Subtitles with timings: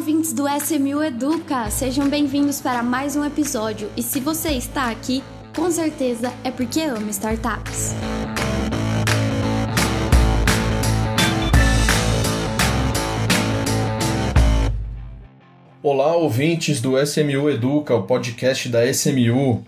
[0.00, 1.68] ouvintes do SMU Educa!
[1.68, 3.90] Sejam bem-vindos para mais um episódio.
[3.94, 5.22] E se você está aqui,
[5.54, 7.94] com certeza é porque ama startups.
[15.82, 19.62] Olá, ouvintes do SMU Educa, o podcast da SMU.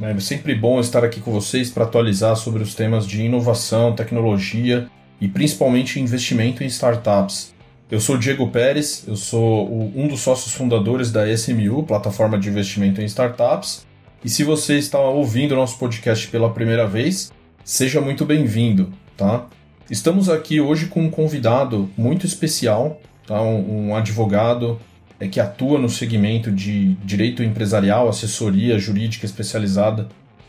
[0.00, 4.88] É sempre bom estar aqui com vocês para atualizar sobre os temas de inovação, tecnologia
[5.20, 7.53] e principalmente investimento em startups.
[7.94, 13.00] Eu sou Diego Pérez, eu sou um dos sócios fundadores da SMU, plataforma de investimento
[13.00, 13.86] em startups.
[14.24, 17.32] E se você está ouvindo o nosso podcast pela primeira vez,
[17.64, 19.46] seja muito bem-vindo, tá?
[19.88, 23.40] Estamos aqui hoje com um convidado muito especial, tá?
[23.40, 24.80] um, um advogado
[25.20, 30.08] é, que atua no segmento de direito empresarial, assessoria jurídica especializada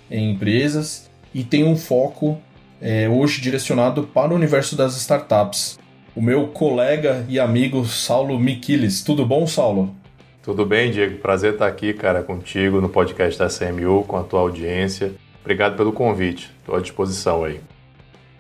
[0.09, 2.40] em empresas e tem um foco
[2.82, 5.77] é, hoje direcionado para o universo das startups.
[6.16, 9.04] O meu colega e amigo Saulo Miquiles.
[9.04, 9.94] Tudo bom, Saulo?
[10.41, 11.18] Tudo bem, Diego.
[11.18, 15.12] Prazer estar aqui, cara, contigo no podcast da CMU, com a tua audiência.
[15.41, 16.49] Obrigado pelo convite.
[16.60, 17.60] Estou à disposição aí.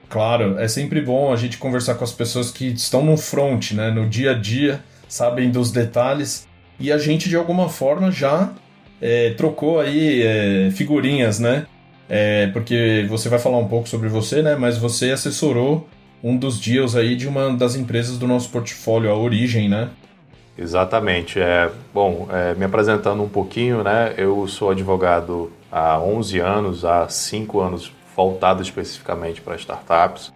[0.07, 3.91] Claro, é sempre bom a gente conversar com as pessoas que estão no front, né,
[3.91, 6.47] no dia a dia sabem dos detalhes
[6.79, 8.51] e a gente de alguma forma já
[9.01, 11.65] é, trocou aí é, figurinhas, né?
[12.07, 14.55] É, porque você vai falar um pouco sobre você, né?
[14.55, 15.87] Mas você assessorou
[16.23, 19.89] um dos deals aí de uma das empresas do nosso portfólio, a Origem, né?
[20.57, 21.39] Exatamente.
[21.39, 24.13] É, bom, é, me apresentando um pouquinho, né?
[24.17, 30.33] Eu sou advogado há 11 anos, há 5 anos voltado especificamente para startups.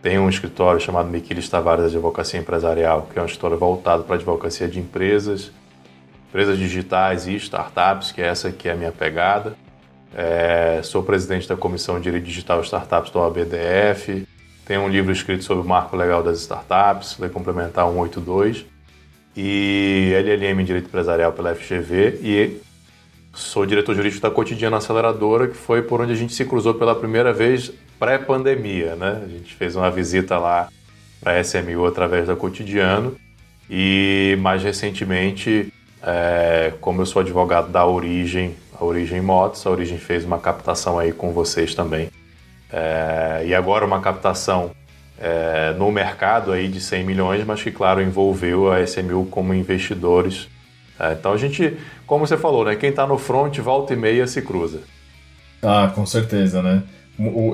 [0.00, 4.66] Tem um escritório chamado Miquiles Tavares Advocacia Empresarial, que é um escritório voltado para advocacia
[4.66, 5.52] de empresas,
[6.30, 9.54] empresas digitais e startups, que é essa que é a minha pegada.
[10.16, 14.26] É, sou presidente da Comissão de Direito Digital e Startups do ABDF.
[14.64, 18.64] Tenho um livro escrito sobre o marco legal das startups, Lei Complementar 182.
[19.36, 22.20] E LLM em Direito Empresarial pela FGV.
[22.22, 22.60] E
[23.32, 26.94] sou diretor jurídico da Cotidiana Aceleradora, que foi por onde a gente se cruzou pela
[26.94, 29.22] primeira vez pré-pandemia, né?
[29.24, 30.68] A gente fez uma visita lá
[31.20, 33.16] para a SMU através da Cotidiano
[33.68, 39.98] e mais recentemente, é, como eu sou advogado da Origem, a Origem Motos, a Origem
[39.98, 42.10] fez uma captação aí com vocês também.
[42.72, 44.70] É, e agora uma captação
[45.18, 50.48] é, no mercado aí de 100 milhões, mas que, claro, envolveu a SMU como investidores.
[50.98, 51.76] É, então a gente,
[52.06, 54.80] como você falou, né, quem está no front, volta e meia se cruza.
[55.62, 56.82] Ah, com certeza, né?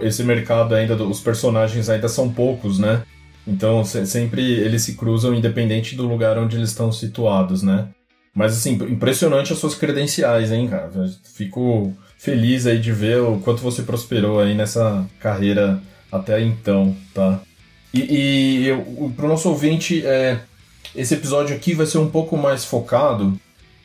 [0.03, 3.03] esse mercado ainda, os personagens ainda são poucos, né?
[3.45, 7.89] Então sempre eles se cruzam independente do lugar onde eles estão situados, né?
[8.35, 10.91] Mas assim, impressionante as suas credenciais, hein, cara?
[11.35, 11.93] Fico
[12.27, 17.41] feliz aí de ver o quanto você prosperou aí nessa carreira até então, tá?
[17.95, 18.01] E,
[18.69, 20.41] e para o nosso ouvinte, é,
[20.93, 23.39] esse episódio aqui vai ser um pouco mais focado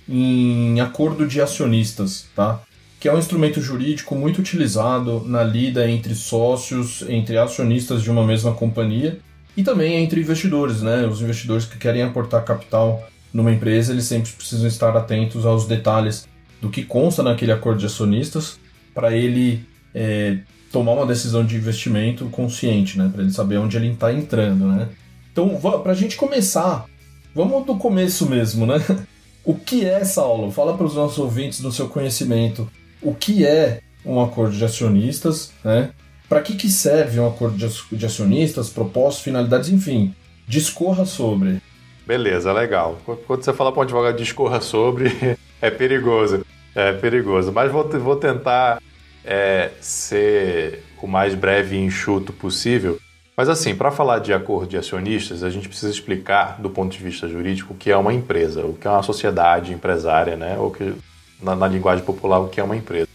[0.09, 2.59] em acordo de acionistas, tá?
[2.99, 8.25] que é um instrumento jurídico muito utilizado na lida entre sócios, entre acionistas de uma
[8.25, 9.19] mesma companhia
[9.55, 11.07] e também entre investidores, né?
[11.07, 16.27] Os investidores que querem aportar capital numa empresa, eles sempre precisam estar atentos aos detalhes
[16.61, 18.59] do que consta naquele acordo de acionistas
[18.93, 20.37] para ele é,
[20.71, 23.09] tomar uma decisão de investimento consciente, né?
[23.11, 24.89] Para ele saber onde ele está entrando, né?
[25.31, 26.85] Então, para a gente começar,
[27.33, 28.75] vamos do começo mesmo, né?
[29.43, 30.51] O que é, Saulo?
[30.51, 32.69] Fala para os nossos ouvintes do seu conhecimento
[33.01, 35.89] o que é um acordo de acionistas, né?
[36.29, 40.13] Para que, que serve um acordo de acionistas, propósitos, finalidades, enfim,
[40.47, 41.59] discorra sobre.
[42.05, 42.99] Beleza, legal.
[43.25, 45.11] Quando você fala para um advogado discorra sobre,
[45.59, 46.45] é perigoso.
[46.75, 47.51] É perigoso.
[47.51, 48.81] Mas vou, vou tentar
[49.23, 52.99] é, ser o mais breve e enxuto possível.
[53.35, 57.03] Mas assim, para falar de acordo de acionistas, a gente precisa explicar do ponto de
[57.03, 60.57] vista jurídico o que é uma empresa, o que é uma sociedade empresária, né?
[60.59, 60.93] Ou que
[61.41, 63.07] na, na linguagem popular, o que é uma empresa.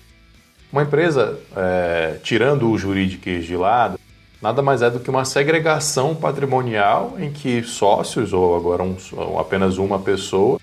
[0.73, 4.01] Uma empresa, é, tirando o jurídico de lado,
[4.43, 8.97] nada mais é do que uma segregação patrimonial em que sócios, ou agora um,
[9.39, 10.61] apenas uma pessoa,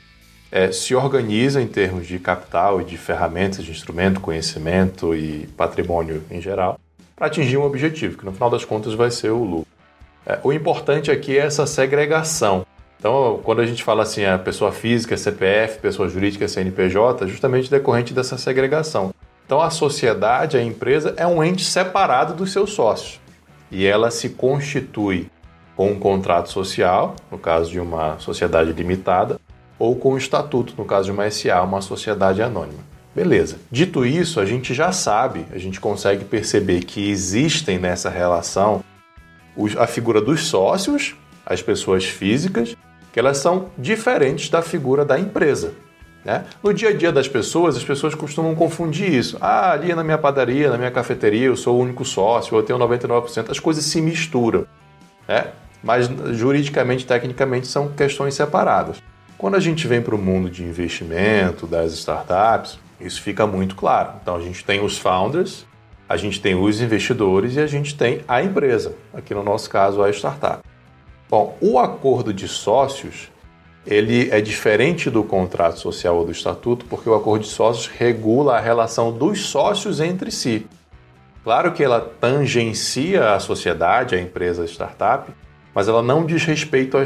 [0.53, 6.21] é, se organiza em termos de capital e de ferramentas de instrumento, conhecimento e patrimônio
[6.29, 6.79] em geral,
[7.15, 9.67] para atingir um objetivo, que no final das contas vai ser o lucro.
[10.23, 12.67] É, o importante aqui é essa segregação.
[12.99, 18.13] Então, quando a gente fala assim, a pessoa física, CPF, pessoa jurídica, CNPJ, justamente decorrente
[18.13, 19.11] dessa segregação.
[19.47, 23.19] Então, a sociedade, a empresa, é um ente separado dos seus sócios.
[23.71, 25.27] E ela se constitui
[25.75, 29.41] com um contrato social, no caso de uma sociedade limitada,
[29.83, 32.79] ou com um estatuto, no caso de uma SA, uma sociedade anônima.
[33.13, 33.57] Beleza.
[33.69, 38.81] Dito isso, a gente já sabe, a gente consegue perceber que existem nessa relação
[39.77, 42.77] a figura dos sócios, as pessoas físicas,
[43.11, 45.73] que elas são diferentes da figura da empresa.
[46.23, 46.45] Né?
[46.63, 49.37] No dia a dia das pessoas, as pessoas costumam confundir isso.
[49.41, 52.79] Ah, ali na minha padaria, na minha cafeteria, eu sou o único sócio, eu tenho
[52.79, 54.65] 99%, as coisas se misturam.
[55.27, 55.47] Né?
[55.83, 59.03] Mas juridicamente, tecnicamente, são questões separadas.
[59.43, 64.13] Quando a gente vem para o mundo de investimento, das startups, isso fica muito claro.
[64.21, 65.65] Então a gente tem os founders,
[66.07, 70.01] a gente tem os investidores e a gente tem a empresa, aqui no nosso caso
[70.01, 70.63] a startup.
[71.29, 73.29] Bom, o acordo de sócios
[73.85, 78.55] ele é diferente do contrato social ou do estatuto, porque o acordo de sócios regula
[78.55, 80.65] a relação dos sócios entre si.
[81.43, 85.29] Claro que ela tangencia a sociedade, a empresa a startup,
[85.73, 86.97] mas ela não diz respeito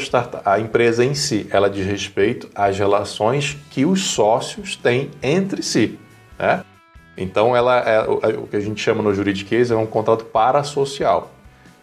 [0.44, 5.98] à empresa em si, ela diz respeito às relações que os sócios têm entre si.
[6.38, 6.64] Né?
[7.18, 11.32] Então, ela é, o que a gente chama no juridiquês é um contrato parasocial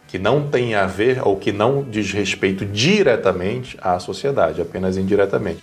[0.07, 5.61] que não tem a ver ou que não diz respeito diretamente à sociedade, apenas indiretamente.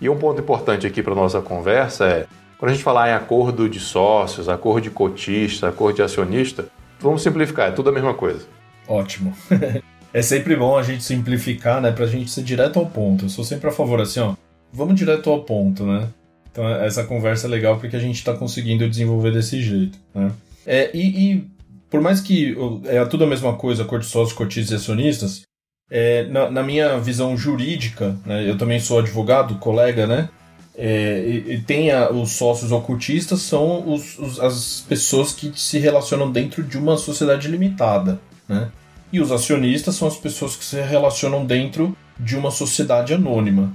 [0.00, 2.26] E um ponto importante aqui para nossa conversa é,
[2.58, 6.66] quando a gente falar em acordo de sócios, acordo de cotista, acordo de acionista,
[7.00, 8.46] vamos simplificar, é tudo a mesma coisa.
[8.86, 9.34] Ótimo.
[10.14, 13.24] é sempre bom a gente simplificar, né, para a gente ser direto ao ponto.
[13.24, 14.34] Eu sou sempre a favor assim, ó,
[14.72, 16.08] vamos direto ao ponto, né?
[16.50, 20.30] Então essa conversa é legal porque a gente está conseguindo desenvolver desse jeito, né?
[20.64, 21.50] É, e, e
[21.90, 25.42] por mais que é tudo a mesma coisa, cor de sócios, cotistas e acionistas,
[25.90, 30.28] é, na, na, minha visão jurídica, né, eu também sou advogado, colega, né?
[30.76, 35.78] É, e, e tem a, os sócios ocultistas são os, os, as pessoas que se
[35.78, 38.70] relacionam dentro de uma sociedade limitada, né?
[39.14, 43.72] E os acionistas são as pessoas que se relacionam dentro de uma sociedade anônima.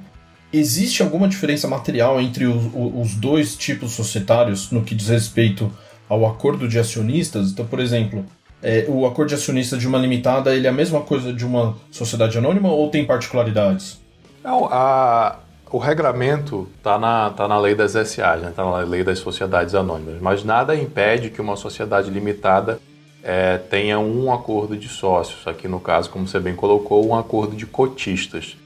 [0.51, 5.71] Existe alguma diferença material entre os, os dois tipos societários no que diz respeito
[6.09, 7.51] ao acordo de acionistas.
[7.51, 8.25] Então, por exemplo,
[8.62, 11.77] é, o acordo de acionistas de uma limitada ele é a mesma coisa de uma
[11.89, 13.97] sociedade anônima ou tem particularidades?
[14.44, 15.39] Não, a,
[15.71, 18.51] o regramento está na, tá na lei das SA, está né?
[18.53, 22.77] Tá na lei das sociedades anônimas, mas nada impede que uma sociedade limitada
[23.24, 25.45] é, tenha um acordo de sócios.
[25.48, 28.57] Aqui no caso, como você bem colocou, um acordo de cotistas.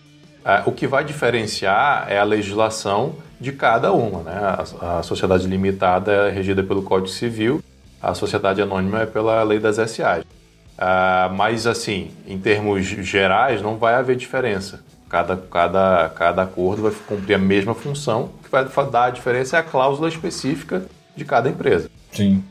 [0.45, 4.23] É, o que vai diferenciar é a legislação de cada uma.
[4.23, 4.33] Né?
[4.35, 7.63] A, a, sociedade limitada é regida pelo Código Civil,
[8.01, 10.23] a sociedade anônima é pela lei das SAs.
[10.77, 14.83] Ah, mas, assim, em termos gerais, não vai haver diferença.
[15.07, 18.31] Cada, cada, cada acordo vai cumprir a mesma função.
[18.39, 20.85] O que vai dar a diferença é a cláusula específica
[21.15, 21.89] de cada empresa.
[22.11, 22.43] Sim.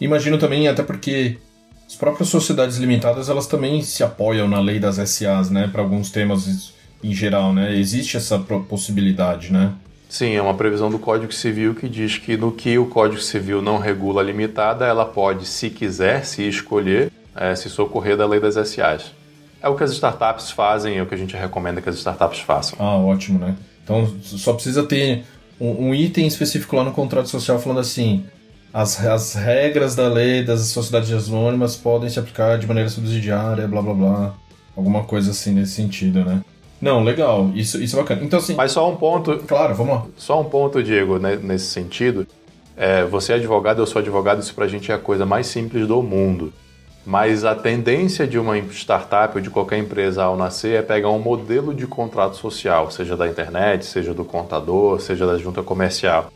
[0.00, 1.38] Imagino também, até porque
[1.86, 5.68] as próprias sociedades limitadas, elas também se apoiam na lei das SAs, né?
[5.70, 6.72] Para alguns temas
[7.02, 7.76] em geral, né?
[7.76, 9.72] Existe essa possibilidade, né?
[10.08, 13.60] Sim, é uma previsão do Código Civil que diz que no que o Código Civil
[13.60, 18.54] não regula limitada, ela pode, se quiser, se escolher, é, se socorrer da lei das
[18.54, 19.12] SAs.
[19.60, 22.40] É o que as startups fazem, é o que a gente recomenda que as startups
[22.40, 22.78] façam.
[22.80, 23.56] Ah, ótimo, né?
[23.82, 25.24] Então só precisa ter
[25.60, 28.24] um, um item específico lá no contrato social falando assim:
[28.72, 33.82] as, as regras da lei das sociedades anônimas podem se aplicar de maneira subsidiária, blá
[33.82, 34.34] blá blá.
[34.76, 36.42] Alguma coisa assim nesse sentido, né?
[36.80, 37.50] Não, legal.
[37.54, 38.22] Isso, isso é bacana.
[38.22, 38.54] Então, assim.
[38.54, 39.38] Mas só um ponto.
[39.46, 40.06] Claro, vamos lá.
[40.16, 42.26] Só um ponto, Diego, né, nesse sentido.
[42.76, 45.88] É, você é advogado, eu sou advogado, isso pra gente é a coisa mais simples
[45.88, 46.52] do mundo.
[47.06, 51.20] Mas a tendência de uma startup ou de qualquer empresa ao nascer é pegar um
[51.20, 56.30] modelo de contrato social, seja da internet, seja do contador, seja da junta comercial,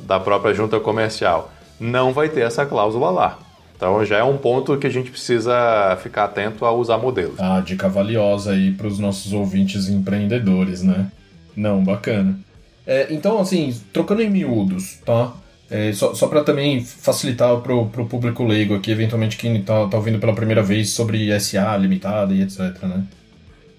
[0.00, 1.50] da própria junta comercial.
[1.78, 3.38] Não vai ter essa cláusula lá.
[3.76, 7.38] Então já é um ponto que a gente precisa ficar atento a usar modelos.
[7.38, 11.10] Ah, dica valiosa aí para os nossos ouvintes empreendedores, né?
[11.56, 12.38] Não, bacana.
[12.86, 15.32] É, então, assim, trocando em miúdos, tá?
[15.70, 19.96] É, só só para também facilitar para o público leigo aqui, eventualmente quem está tá
[19.96, 23.04] ouvindo pela primeira vez sobre SA limitada e etc, né?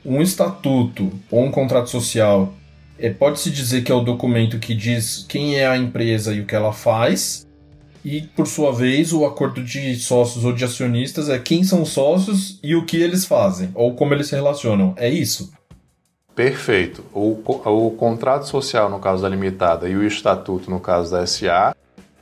[0.03, 2.53] Um estatuto ou um contrato social
[2.97, 6.45] é, pode-se dizer que é o documento que diz quem é a empresa e o
[6.45, 7.44] que ela faz,
[8.05, 12.59] e, por sua vez, o acordo de sócios ou de acionistas é quem são sócios
[12.61, 14.93] e o que eles fazem, ou como eles se relacionam.
[14.95, 15.51] É isso?
[16.35, 17.03] Perfeito.
[17.11, 21.75] O, o contrato social, no caso da limitada, e o estatuto, no caso da SA,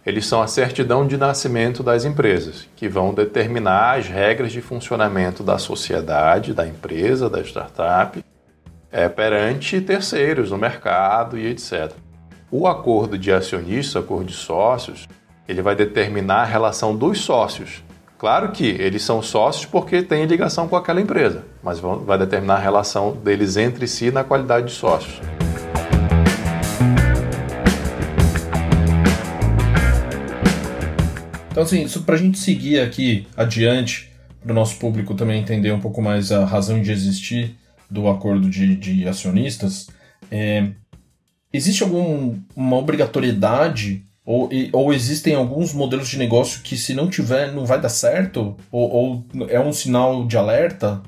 [0.05, 5.43] eles são a certidão de nascimento das empresas, que vão determinar as regras de funcionamento
[5.43, 8.23] da sociedade, da empresa, da startup,
[8.89, 11.91] é, perante terceiros no mercado e etc.
[12.49, 15.09] O acordo de acionistas, acordo de sócios,
[15.47, 17.83] ele vai determinar a relação dos sócios.
[18.17, 22.59] Claro que eles são sócios porque têm ligação com aquela empresa, mas vai determinar a
[22.59, 25.19] relação deles entre si na qualidade de sócios.
[31.51, 34.09] Então, assim, para a gente seguir aqui adiante,
[34.41, 37.55] para o nosso público também entender um pouco mais a razão de existir
[37.89, 39.87] do acordo de, de acionistas,
[40.31, 40.69] é,
[41.51, 47.65] existe alguma obrigatoriedade ou, ou existem alguns modelos de negócio que se não tiver não
[47.65, 48.55] vai dar certo?
[48.71, 51.01] Ou, ou é um sinal de alerta?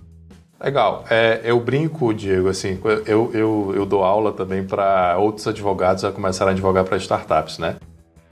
[0.59, 1.05] Legal.
[1.09, 6.11] É, eu brinco, Diego, assim, eu, eu, eu dou aula também para outros advogados a
[6.11, 7.75] começar a advogar para startups, né?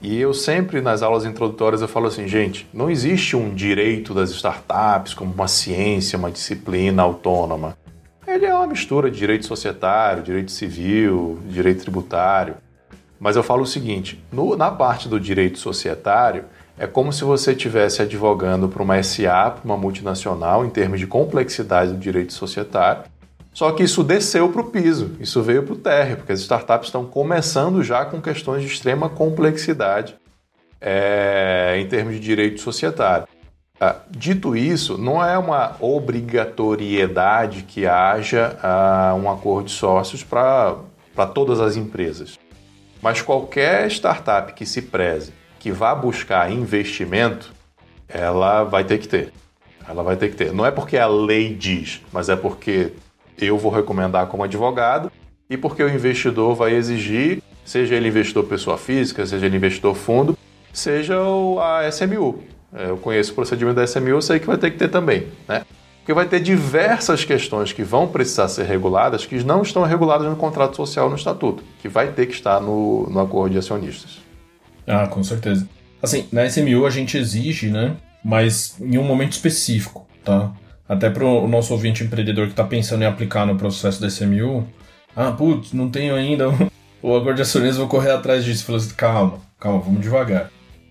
[0.00, 4.30] E eu sempre, nas aulas introdutórias, eu falo assim, gente, não existe um direito das
[4.30, 7.76] startups como uma ciência, uma disciplina autônoma.
[8.26, 12.56] Ele é uma mistura de direito societário, direito civil, direito tributário.
[13.24, 16.44] Mas eu falo o seguinte: no, na parte do direito societário,
[16.78, 21.06] é como se você estivesse advogando para uma SA, para uma multinacional, em termos de
[21.06, 23.04] complexidade do direito societário.
[23.50, 26.88] Só que isso desceu para o piso, isso veio para o térreo, porque as startups
[26.88, 30.16] estão começando já com questões de extrema complexidade
[30.78, 33.26] é, em termos de direito societário.
[33.80, 40.76] Ah, dito isso, não é uma obrigatoriedade que haja ah, um acordo de sócios para
[41.32, 42.43] todas as empresas.
[43.04, 45.30] Mas qualquer startup que se preze,
[45.60, 47.52] que vá buscar investimento,
[48.08, 49.30] ela vai ter que ter.
[49.86, 50.54] Ela vai ter que ter.
[50.54, 52.92] Não é porque a lei diz, mas é porque
[53.38, 55.12] eu vou recomendar como advogado
[55.50, 60.34] e porque o investidor vai exigir, seja ele investidor pessoa física, seja ele investidor fundo,
[60.72, 61.18] seja
[61.60, 62.42] a SMU.
[62.72, 65.62] É, eu conheço o procedimento da SMU, sei que vai ter que ter também, né?
[66.04, 70.36] Porque vai ter diversas questões que vão precisar ser reguladas que não estão reguladas no
[70.36, 74.18] contrato social no estatuto, que vai ter que estar no, no acordo de acionistas.
[74.86, 75.66] Ah, com certeza.
[76.02, 77.96] Assim, na SMU a gente exige, né?
[78.22, 80.52] Mas em um momento específico, tá?
[80.86, 84.68] Até para o nosso ouvinte empreendedor que está pensando em aplicar no processo da SMU.
[85.16, 86.50] Ah, putz, não tenho ainda
[87.00, 88.66] o acordo de acionistas, vou correr atrás disso.
[88.66, 90.50] Falei assim, calma, calma, vamos devagar.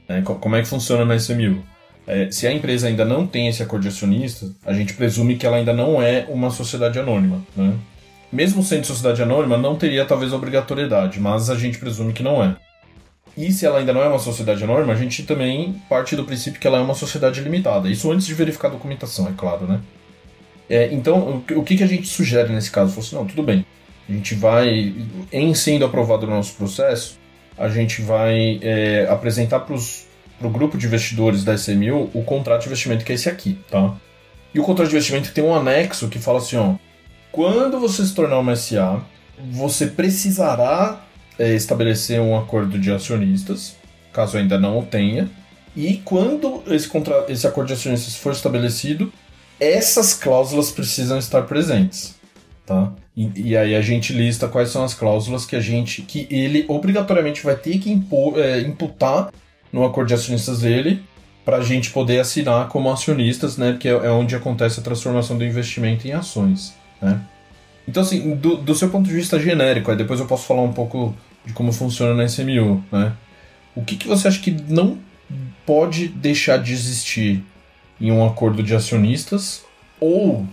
[0.10, 1.64] É, como é que funciona na SMU?
[2.06, 5.46] É, se a empresa ainda não tem esse acordo de acionista, a gente presume que
[5.46, 7.42] ela ainda não é uma sociedade anônima.
[7.56, 7.74] Né?
[8.32, 12.56] Mesmo sendo sociedade anônima, não teria talvez obrigatoriedade, mas a gente presume que não é.
[13.36, 16.60] E se ela ainda não é uma sociedade anônima, a gente também parte do princípio
[16.60, 17.90] que ela é uma sociedade limitada.
[17.90, 19.80] Isso antes de verificar a documentação, é claro, né?
[20.70, 22.92] É, então, o que, que a gente sugere nesse caso?
[22.92, 23.66] Falou assim, não, tudo bem.
[24.08, 24.94] A gente vai,
[25.32, 27.18] em sendo aprovado o nosso processo,
[27.58, 30.06] a gente vai é, apresentar para os
[30.44, 33.58] para o grupo de investidores da SMU o contrato de investimento que é esse aqui,
[33.72, 33.96] tá?
[34.54, 36.76] E o contrato de investimento tem um anexo que fala assim, ó,
[37.32, 39.02] quando você se tornar uma SA,
[39.52, 41.02] você precisará
[41.40, 43.76] é, estabelecer um acordo de acionistas,
[44.12, 45.32] caso ainda não o tenha,
[45.76, 47.26] e quando esse, contra...
[47.30, 49.12] esse acordo de acionistas for estabelecido,
[49.60, 52.16] essas cláusulas precisam estar presentes,
[52.66, 52.92] tá?
[53.16, 56.66] E, e, aí a gente lista quais são as cláusulas que a gente, que ele
[56.68, 59.32] obrigatoriamente vai ter que impor, é, imputar
[59.74, 61.04] no acordo de acionistas dele
[61.44, 63.76] para a gente poder assinar como acionistas, né?
[63.78, 67.20] Que é, é, onde acontece a transformação do investimento em ações, né?
[67.86, 70.72] Então, assim, do, do seu ponto de vista genérico, aí depois eu posso falar um
[70.72, 71.14] pouco
[71.44, 73.14] de como funciona na SMU, né?
[73.76, 75.00] O que, que você acha que não
[75.66, 77.44] pode deixar de existir
[78.00, 79.66] em um acordo de acionistas?
[80.00, 80.48] Ou,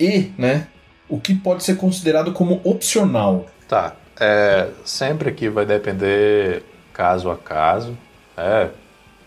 [0.00, 0.66] e, né?
[1.08, 3.46] O que pode ser considerado como opcional?
[3.68, 3.94] Tá.
[4.18, 7.96] É, sempre que vai depender caso a caso.
[8.36, 8.68] É,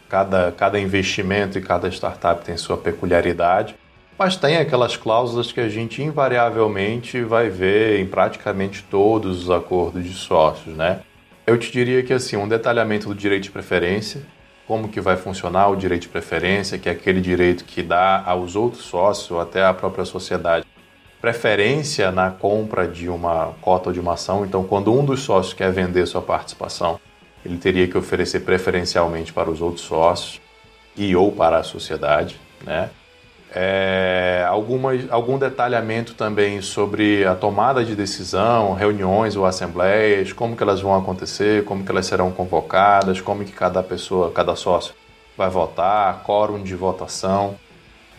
[0.09, 3.75] cada, cada investimento e cada startup tem sua peculiaridade,
[4.17, 10.03] mas tem aquelas cláusulas que a gente invariavelmente vai ver em praticamente todos os acordos
[10.03, 11.01] de sócios, né?
[11.45, 14.21] Eu te diria que assim, um detalhamento do direito de preferência,
[14.67, 18.55] como que vai funcionar o direito de preferência, que é aquele direito que dá aos
[18.55, 20.65] outros sócios ou até à própria sociedade
[21.21, 24.45] preferência na compra de uma cota ou de uma ação.
[24.45, 26.99] Então, quando um dos sócios quer vender sua participação,
[27.47, 30.41] ele teria que oferecer preferencialmente para os outros sócios
[30.97, 32.89] e ou para a sociedade, né?
[33.55, 40.61] É, alguma, algum detalhamento também sobre a tomada de decisão, reuniões ou assembleias, como que
[40.61, 44.93] elas vão acontecer, como que elas serão convocadas, como que cada pessoa, cada sócio
[45.37, 47.55] vai votar, quórum de votação.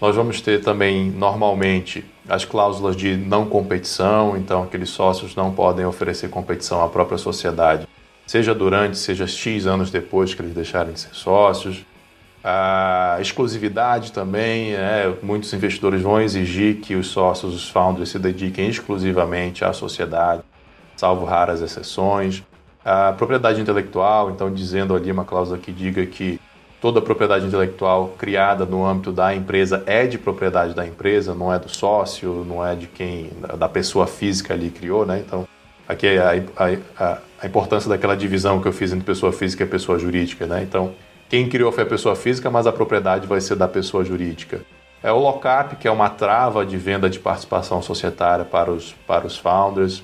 [0.00, 5.84] Nós vamos ter também, normalmente, as cláusulas de não competição, então aqueles sócios não podem
[5.84, 7.86] oferecer competição à própria sociedade
[8.28, 11.84] seja durante, seja X anos depois que eles deixarem de ser sócios.
[12.44, 15.14] A exclusividade também, né?
[15.22, 20.42] muitos investidores vão exigir que os sócios, os founders, se dediquem exclusivamente à sociedade,
[20.94, 22.44] salvo raras exceções.
[22.84, 26.38] A propriedade intelectual, então dizendo ali uma cláusula que diga que
[26.82, 31.58] toda propriedade intelectual criada no âmbito da empresa é de propriedade da empresa, não é
[31.58, 35.24] do sócio, não é de quem, da pessoa física ali criou, né?
[35.26, 35.48] Então,
[35.88, 36.32] aqui é a,
[36.64, 40.46] a, a a importância daquela divisão que eu fiz entre pessoa física e pessoa jurídica,
[40.46, 40.62] né?
[40.62, 40.94] Então,
[41.28, 44.62] quem criou foi a pessoa física, mas a propriedade vai ser da pessoa jurídica.
[45.02, 49.26] É o lockup, que é uma trava de venda de participação societária para os, para
[49.26, 50.02] os founders.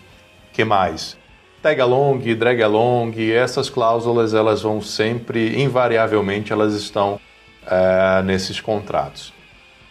[0.53, 1.17] que mais?
[1.61, 7.19] Tag along, drag along, essas cláusulas elas vão sempre, invariavelmente, elas estão
[7.67, 9.34] é, nesses contratos.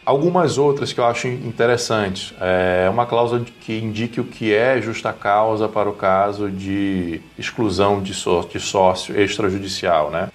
[0.05, 2.33] Algumas outras que eu acho interessantes.
[2.41, 8.01] É uma cláusula que indique o que é justa causa para o caso de exclusão
[8.01, 10.29] de sócio, extrajudicial, né?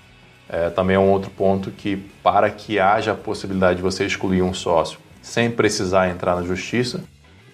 [0.49, 4.41] É, também é um outro ponto que, para que haja a possibilidade de você excluir
[4.41, 7.05] um sócio sem precisar entrar na justiça,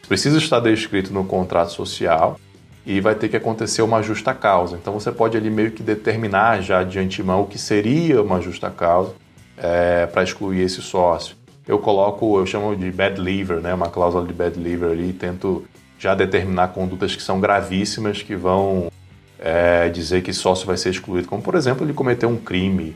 [0.06, 2.38] precisa estar descrito no contrato social
[2.86, 4.76] e vai ter que acontecer uma justa causa.
[4.76, 8.70] Então você pode ali meio que determinar já de antemão o que seria uma justa
[8.70, 9.12] causa
[9.58, 11.34] é, para excluir esse sócio
[11.66, 15.12] eu coloco, eu chamo de bad lever, né, uma cláusula de bad lever ali, e
[15.12, 15.64] tento
[15.98, 18.90] já determinar condutas que são gravíssimas, que vão
[19.38, 22.94] é, dizer que sócio vai ser excluído, como por exemplo ele cometer um crime,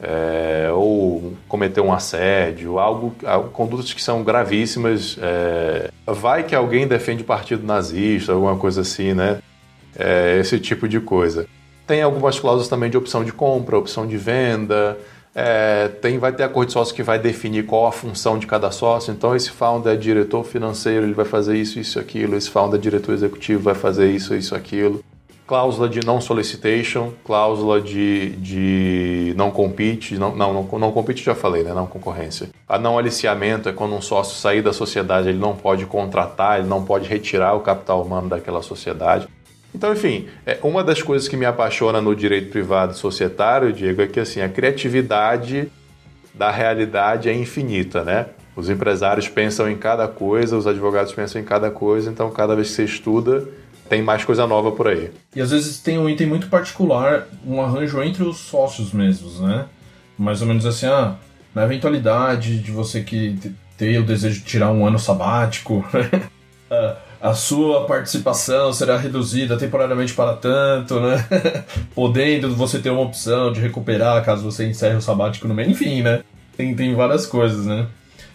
[0.00, 3.14] é, ou cometer um assédio, algo,
[3.52, 5.16] condutas que são gravíssimas.
[5.20, 9.38] É, vai que alguém defende partido nazista, alguma coisa assim, né?
[9.98, 11.46] É, esse tipo de coisa.
[11.86, 14.98] Tem algumas cláusulas também de opção de compra, opção de venda.
[15.38, 18.70] É, tem, vai ter acordo de sócio que vai definir qual a função de cada
[18.70, 19.12] sócio.
[19.12, 22.36] Então, esse founder é diretor financeiro, ele vai fazer isso, isso, aquilo.
[22.36, 25.04] Esse founder é diretor executivo, vai fazer isso, isso, aquilo.
[25.46, 31.34] Cláusula de não solicitation, cláusula de, de não compete, não, não, não, não compete já
[31.34, 31.74] falei, né?
[31.74, 32.48] Não concorrência.
[32.66, 36.66] A não aliciamento é quando um sócio sair da sociedade, ele não pode contratar, ele
[36.66, 39.28] não pode retirar o capital humano daquela sociedade.
[39.76, 44.06] Então, enfim, é, uma das coisas que me apaixona no direito privado societário, Diego, é
[44.06, 45.70] que assim, a criatividade
[46.32, 48.24] da realidade é infinita, né?
[48.56, 52.68] Os empresários pensam em cada coisa, os advogados pensam em cada coisa, então cada vez
[52.68, 53.46] que você estuda,
[53.86, 55.10] tem mais coisa nova por aí.
[55.34, 59.66] E às vezes tem um item muito particular, um arranjo entre os sócios mesmos, né?
[60.18, 61.16] Mais ou menos assim, ah,
[61.54, 63.38] na eventualidade de você que
[63.76, 66.22] ter o desejo de tirar um ano sabático, né?
[66.70, 71.26] Ah, a sua participação será reduzida temporariamente para tanto, né?
[71.92, 75.68] Podendo você ter uma opção de recuperar caso você encerre o sabático no meio.
[75.68, 76.22] Enfim, né?
[76.56, 77.88] Tem, tem várias coisas, né?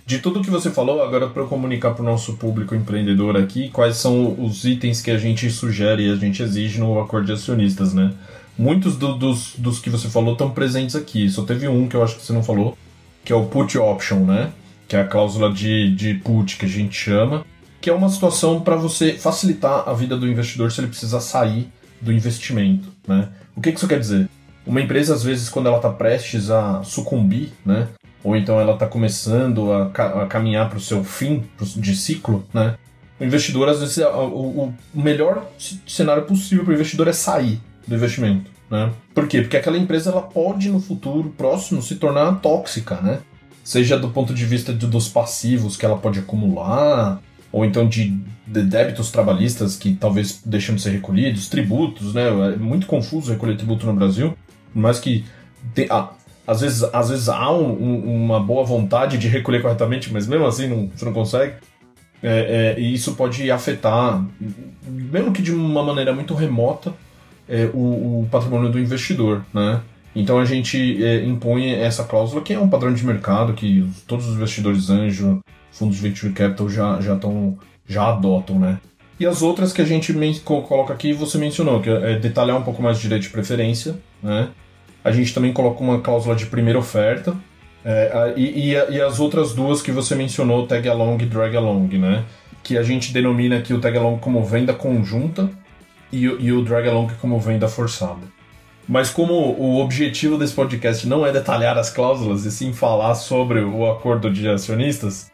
[0.06, 3.69] De tudo que você falou, agora para eu comunicar para o nosso público empreendedor aqui,
[3.69, 7.32] quais são os itens que a gente sugere e a gente exige no acordo de
[7.32, 8.12] acionistas, né?
[8.58, 12.04] Muitos do, dos, dos que você falou estão presentes aqui, só teve um que eu
[12.04, 12.77] acho que você não falou,
[13.23, 14.51] que é o put option, né?
[14.86, 17.45] Que é a cláusula de, de put que a gente chama,
[17.81, 21.67] que é uma situação para você facilitar a vida do investidor se ele precisar sair
[21.99, 22.89] do investimento.
[23.07, 23.29] Né?
[23.55, 24.29] O que, que isso quer dizer?
[24.65, 27.87] Uma empresa, às vezes, quando ela está prestes a sucumbir, né?
[28.23, 31.43] ou então ela está começando a, ca a caminhar para o seu fim
[31.75, 32.75] de ciclo, né?
[33.19, 35.47] o investidor, às vezes, o, o melhor
[35.87, 38.51] cenário possível para o investidor é sair do investimento.
[38.69, 38.91] Né?
[39.13, 39.41] Por quê?
[39.41, 43.19] Porque aquela empresa ela pode, no futuro próximo, se tornar tóxica, né?
[43.63, 48.17] Seja do ponto de vista de, dos passivos que ela pode acumular, ou então de,
[48.47, 52.27] débitos trabalhistas que talvez deixam de ser recolhidos, tributos, né?
[52.53, 54.35] É muito confuso recolher tributo no Brasil,
[54.73, 55.25] mas que
[55.73, 56.09] tem, ah,
[56.45, 60.67] às, vezes, às vezes há um, uma boa vontade de recolher corretamente, mas mesmo assim
[60.67, 61.55] não, você não consegue.
[62.23, 64.23] É, é, e isso pode afetar,
[64.81, 66.93] mesmo que de uma maneira muito remota,
[67.49, 69.81] é, o, o, patrimônio do investidor, né?
[70.15, 74.27] Então a gente é, impõe essa cláusula que é um padrão de mercado que todos
[74.27, 77.57] os investidores anjo fundos venture capital já já estão
[77.88, 78.79] já adotam, né?
[79.19, 82.81] E as outras que a gente coloca aqui, você mencionou, que é detalhar um pouco
[82.81, 84.49] mais o direito de preferência, né?
[85.03, 87.36] A gente também coloca uma cláusula de primeira oferta,
[87.84, 91.97] é, e, e, e, as outras duas que você mencionou, tag along e drag along,
[91.97, 92.23] né?
[92.63, 95.49] Que a gente denomina aqui o tag along como venda conjunta
[96.12, 98.21] e, e o drag along como venda forçada.
[98.88, 103.62] Mas como o objetivo desse podcast não é detalhar as cláusulas e sim falar sobre
[103.62, 105.30] o acordo de acionistas,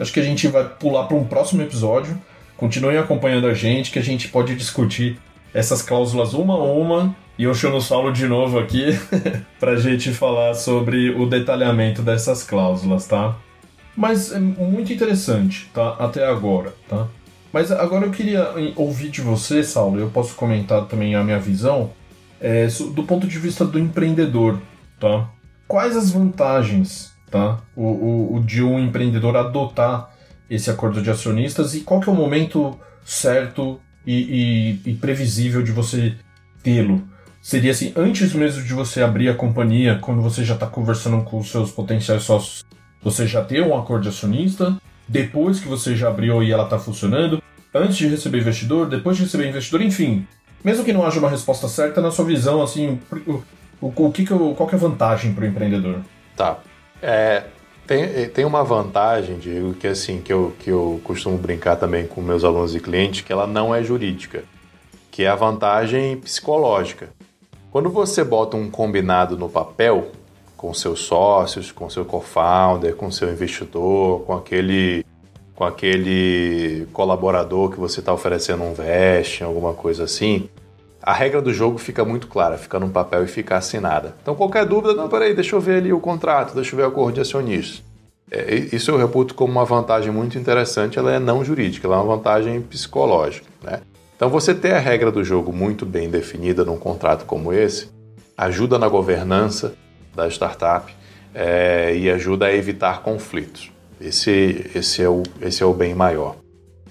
[0.00, 2.18] Acho que a gente vai pular para um próximo episódio.
[2.56, 5.18] Continuem acompanhando a gente, que a gente pode discutir
[5.52, 7.14] essas cláusulas uma a uma.
[7.38, 8.98] E eu chamo o Saulo de novo aqui
[9.60, 13.36] para a gente falar sobre o detalhamento dessas cláusulas, tá?
[13.94, 15.96] Mas é muito interessante, tá?
[15.98, 17.06] Até agora, tá?
[17.52, 21.90] Mas agora eu queria ouvir de você, Saulo, eu posso comentar também a minha visão,
[22.40, 24.58] é, do ponto de vista do empreendedor,
[24.98, 25.28] tá?
[25.68, 27.58] Quais as vantagens tá?
[27.76, 30.10] O, o, o, de um empreendedor adotar
[30.48, 35.62] esse acordo de acionistas e qual que é o momento certo e, e, e previsível
[35.62, 36.14] de você
[36.62, 37.02] tê-lo.
[37.40, 41.38] Seria assim, antes mesmo de você abrir a companhia, quando você já está conversando com
[41.38, 42.64] os seus potenciais sócios,
[43.02, 44.76] você já tem um acordo de acionista,
[45.08, 47.42] depois que você já abriu e ela está funcionando,
[47.74, 50.26] antes de receber investidor, depois de receber investidor, enfim.
[50.62, 53.42] Mesmo que não haja uma resposta certa, na sua visão, assim, o,
[53.80, 56.00] o, o que que, qual que é a vantagem para o empreendedor?
[56.36, 56.58] Tá.
[57.02, 57.44] É,
[57.86, 62.20] Tem, tem uma vantagem, Diego, que assim, que eu, que eu costumo brincar também com
[62.20, 64.44] meus alunos e clientes, que ela não é jurídica,
[65.10, 67.08] que é a vantagem psicológica.
[67.72, 70.12] Quando você bota um combinado no papel,
[70.56, 75.04] com seus sócios, com seu co-founder, com seu investidor, com aquele
[75.56, 80.48] com aquele colaborador que você está oferecendo um vesting, alguma coisa assim,
[81.02, 84.14] a regra do jogo fica muito clara, fica no papel e fica assinada.
[84.22, 86.88] Então, qualquer dúvida, não, peraí, deixa eu ver ali o contrato, deixa eu ver o
[86.88, 87.82] acordo de acionistas.
[88.30, 91.98] É, isso eu reputo como uma vantagem muito interessante, ela é não jurídica, ela é
[92.00, 93.46] uma vantagem psicológica.
[93.62, 93.80] Né?
[94.14, 97.88] Então, você ter a regra do jogo muito bem definida num contrato como esse
[98.36, 99.74] ajuda na governança
[100.14, 100.94] da startup
[101.34, 103.70] é, e ajuda a evitar conflitos.
[104.00, 106.36] Esse, esse, é o, esse é o bem maior.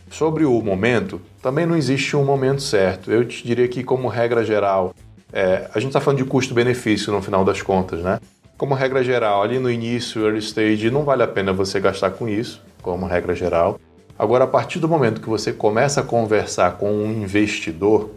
[0.09, 3.11] Sobre o momento, também não existe um momento certo.
[3.11, 4.93] Eu te diria que, como regra geral,
[5.31, 8.19] é, a gente está falando de custo-benefício no final das contas, né?
[8.57, 12.27] Como regra geral, ali no início, early stage, não vale a pena você gastar com
[12.27, 13.79] isso, como regra geral.
[14.17, 18.09] Agora, a partir do momento que você começa a conversar com um investidor,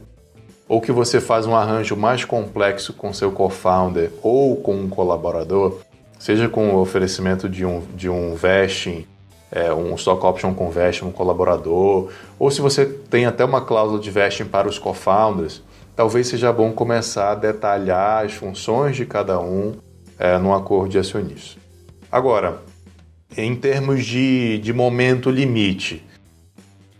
[0.68, 5.78] ou que você faz um arranjo mais complexo com seu co-founder ou com um colaborador,
[6.18, 9.06] seja com o oferecimento de um, de um vesting
[9.52, 14.00] é, um stock option com vesting, um colaborador, ou se você tem até uma cláusula
[14.00, 15.62] de vesting para os co-founders,
[15.94, 19.74] talvez seja bom começar a detalhar as funções de cada um
[20.18, 21.58] é, num acordo de acionistas.
[22.10, 22.62] Agora,
[23.36, 26.02] em termos de, de momento limite,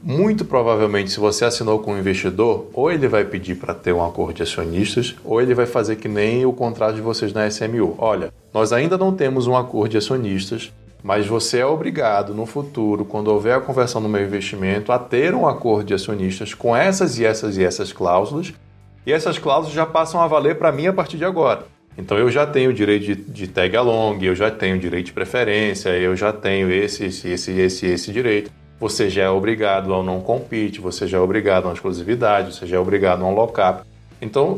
[0.03, 4.05] muito provavelmente, se você assinou com um investidor, ou ele vai pedir para ter um
[4.05, 7.95] acordo de acionistas, ou ele vai fazer que nem o contrato de vocês na SMU.
[7.99, 13.05] Olha, nós ainda não temos um acordo de acionistas, mas você é obrigado no futuro,
[13.05, 17.19] quando houver a conversão do meu investimento, a ter um acordo de acionistas com essas
[17.19, 18.55] e essas e essas cláusulas,
[19.05, 21.65] e essas cláusulas já passam a valer para mim a partir de agora.
[21.99, 25.91] Então eu já tenho direito de, de tag along, eu já tenho direito de preferência,
[25.91, 28.51] eu já tenho esse, esse, esse, esse, esse direito.
[28.81, 32.67] Você já é obrigado ao não compete, você já é obrigado a uma exclusividade, você
[32.67, 33.83] já é obrigado a um lockup.
[34.21, 34.57] Então,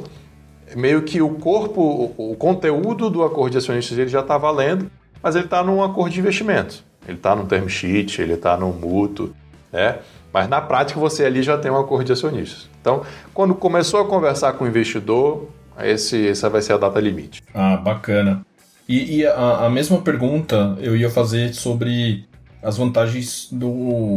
[0.77, 4.91] meio que o corpo, o, o conteúdo do acordo de acionistas ele já está valendo,
[5.25, 6.85] mas ele está num acordo de investimento.
[7.09, 9.33] Ele está no term sheet, ele está no mútuo,
[9.73, 9.97] né?
[10.31, 12.69] Mas na prática você ali já tem um acordo de acionistas.
[12.79, 15.49] Então, quando começou a conversar com o investidor,
[15.81, 17.43] esse, essa vai ser a data limite.
[17.55, 18.45] Ah, bacana.
[18.87, 22.27] E, e a, a, mesma pergunta eu ia fazer sobre
[22.63, 23.69] as vantagens do,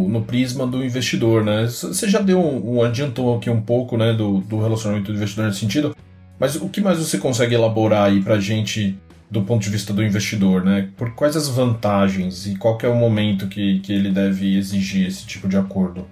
[0.10, 1.68] no prisma do investidor, né?
[1.68, 5.46] Você já deu um, um adiantou aqui um pouco, né, do, do relacionamento do investidor
[5.46, 5.96] nesse sentido,
[6.38, 8.98] mas o que mais você consegue elaborar aí para gente
[9.30, 10.90] do ponto de vista do investidor, né?
[10.96, 15.26] Por quais as vantagens e qual é o momento que, que ele deve exigir esse
[15.26, 16.08] tipo de acordo?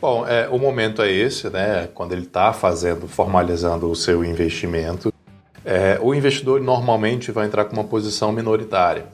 [0.00, 1.88] Bom, é, o momento é esse, né?
[1.92, 5.12] Quando ele está fazendo, formalizando o seu investimento,
[5.64, 9.06] é, o investidor normalmente vai entrar com uma posição minoritária.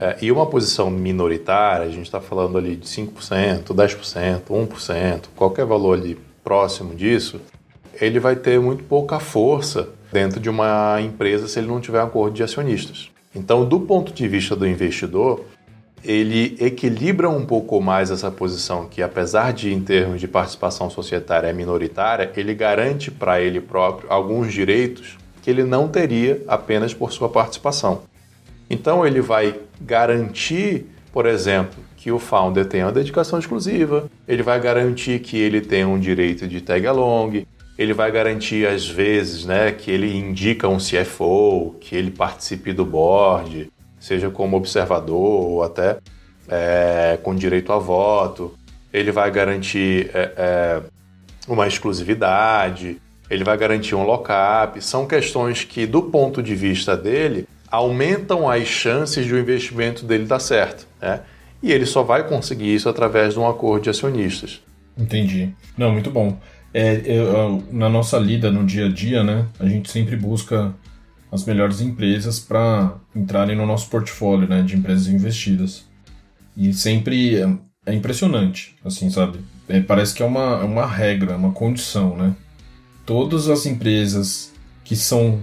[0.00, 5.64] É, e uma posição minoritária, a gente está falando ali de 5%, 10%, 1%, qualquer
[5.64, 7.40] valor ali próximo disso,
[8.00, 12.06] ele vai ter muito pouca força dentro de uma empresa se ele não tiver um
[12.06, 13.10] acordo de acionistas.
[13.34, 15.44] Então, do ponto de vista do investidor,
[16.04, 21.46] ele equilibra um pouco mais essa posição que, apesar de em termos de participação societária
[21.46, 27.12] é minoritária, ele garante para ele próprio alguns direitos que ele não teria apenas por
[27.12, 28.02] sua participação.
[28.68, 34.60] Então, ele vai garantir, por exemplo, que o founder tenha uma dedicação exclusiva, ele vai
[34.60, 37.46] garantir que ele tenha um direito de tag along,
[37.78, 42.84] ele vai garantir às vezes, né, que ele indica um CFO, que ele participe do
[42.84, 45.98] board, seja como observador ou até
[46.48, 48.54] é, com direito a voto.
[48.92, 50.82] Ele vai garantir é, é,
[51.48, 54.82] uma exclusividade, ele vai garantir um lockup.
[54.82, 60.26] São questões que, do ponto de vista dele, aumentam as chances de o investimento dele
[60.26, 60.86] dar certo.
[61.00, 61.20] Né?
[61.62, 64.60] E ele só vai conseguir isso através de um acordo de acionistas.
[64.98, 65.54] Entendi.
[65.78, 66.36] Não, muito bom.
[66.74, 70.74] É, eu, na nossa lida no dia a dia, né, a gente sempre busca
[71.30, 75.84] as melhores empresas para entrarem no nosso portfólio né, de empresas investidas.
[76.56, 77.48] E sempre é,
[77.86, 79.38] é impressionante, assim, sabe?
[79.68, 82.34] É, parece que é uma, é uma regra, uma condição, né?
[83.06, 84.52] Todas as empresas
[84.84, 85.40] que são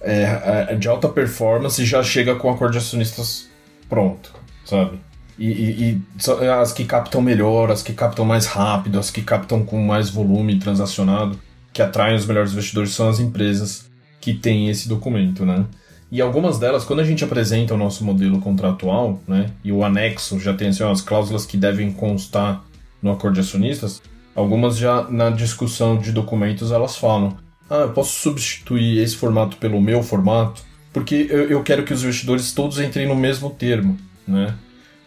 [0.00, 3.48] é, é de alta performance já chega com acordo de acionistas
[3.88, 4.98] pronto, sabe?
[5.38, 9.64] E, e, e, as que captam melhor, as que captam mais rápido, as que captam
[9.64, 11.38] com mais volume transacionado,
[11.72, 13.88] que atraem os melhores investidores são as empresas
[14.20, 15.64] que têm esse documento, né?
[16.10, 20.40] E algumas delas, quando a gente apresenta o nosso modelo contratual, né, e o anexo
[20.40, 22.64] já tem assim, as cláusulas que devem constar
[23.02, 24.02] no acordo de acionistas,
[24.34, 27.36] algumas já na discussão de documentos elas falam:
[27.68, 32.02] ah, eu posso substituir esse formato pelo meu formato, porque eu, eu quero que os
[32.02, 33.96] investidores todos entrem no mesmo termo,
[34.26, 34.54] né?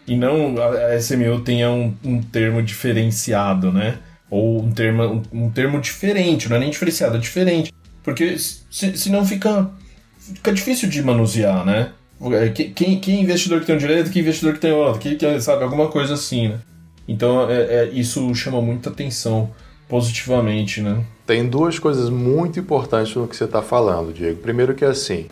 [0.06, 3.98] E não a SMU tenha um, um termo diferenciado, né?
[4.30, 7.72] Ou um termo, um, termo diferente, não é nem diferenciado, é diferente.
[8.02, 9.70] Porque se, senão fica,
[10.18, 11.92] fica difícil de manusear, né?
[12.32, 15.40] É, quem, quem investidor que tem um direito, que investidor que tem outro, que, que
[15.40, 16.58] sabe, alguma coisa assim, né?
[17.06, 19.50] Então é, é, isso chama muita atenção
[19.88, 21.04] positivamente, né?
[21.26, 24.40] Tem duas coisas muito importantes no que você está falando, Diego.
[24.40, 25.26] Primeiro que é assim,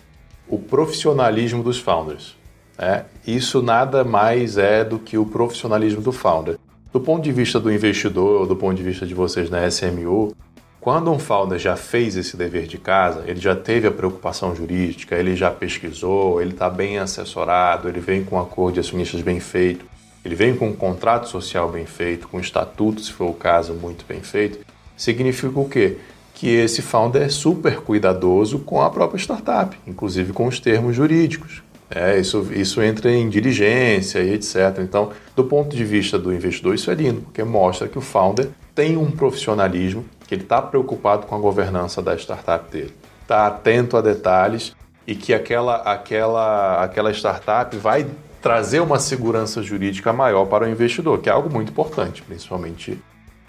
[0.48, 2.36] o profissionalismo dos founders.
[2.80, 3.04] Né?
[3.26, 6.56] Isso nada mais é do que o profissionalismo do founder.
[6.90, 10.34] Do ponto de vista do investidor, do ponto de vista de vocês na SMU,
[10.80, 15.14] quando um founder já fez esse dever de casa, ele já teve a preocupação jurídica,
[15.14, 19.38] ele já pesquisou, ele está bem assessorado, ele vem com um acordo de acionistas bem
[19.40, 19.84] feito,
[20.24, 23.74] ele vem com um contrato social bem feito, com um estatuto, se for o caso,
[23.74, 24.58] muito bem feito,
[24.96, 25.98] significa o quê?
[26.34, 31.62] Que esse founder é super cuidadoso com a própria startup, inclusive com os termos jurídicos.
[31.92, 34.78] É, isso, isso entra em diligência e etc.
[34.78, 38.48] Então, do ponto de vista do investidor, isso é lindo, porque mostra que o founder
[38.74, 43.96] tem um profissionalismo, que ele está preocupado com a governança da startup dele, está atento
[43.96, 44.74] a detalhes
[45.04, 48.06] e que aquela, aquela, aquela startup vai
[48.40, 53.02] trazer uma segurança jurídica maior para o investidor, que é algo muito importante, principalmente,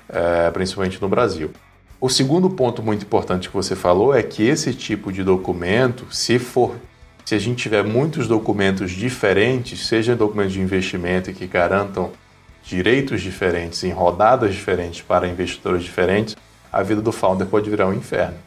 [0.10, 1.52] é, principalmente no Brasil.
[2.00, 6.40] O segundo ponto muito importante que você falou é que esse tipo de documento, se
[6.40, 6.76] for
[7.26, 12.12] se a gente tiver muitos documentos diferentes, seja documentos de investimento que garantam
[12.64, 16.36] direitos diferentes em rodadas diferentes para investidores diferentes,
[16.72, 18.38] a vida do founder pode virar um inferno.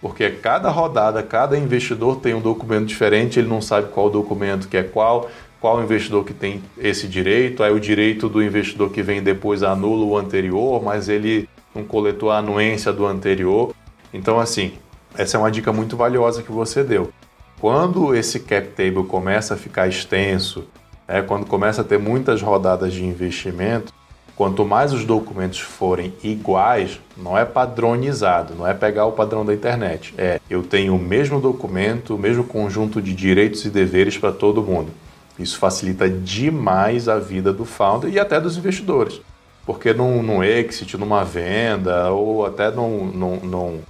[0.00, 4.76] Porque cada rodada, cada investidor tem um documento diferente, ele não sabe qual documento que
[4.76, 9.22] é qual, qual investidor que tem esse direito, aí o direito do investidor que vem
[9.22, 13.74] depois anula o anterior, mas ele não coletou a anuência do anterior.
[14.12, 14.72] Então, assim,
[15.16, 17.12] essa é uma dica muito valiosa que você deu.
[17.60, 20.64] Quando esse cap table começa a ficar extenso,
[21.06, 23.92] é, quando começa a ter muitas rodadas de investimento,
[24.34, 29.52] quanto mais os documentos forem iguais, não é padronizado, não é pegar o padrão da
[29.52, 30.14] internet.
[30.16, 34.62] É, eu tenho o mesmo documento, o mesmo conjunto de direitos e deveres para todo
[34.62, 34.90] mundo.
[35.38, 39.20] Isso facilita demais a vida do founder e até dos investidores.
[39.66, 43.80] Porque num, num exit, numa venda, ou até num, num, num,